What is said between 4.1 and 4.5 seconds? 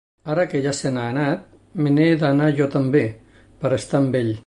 ell.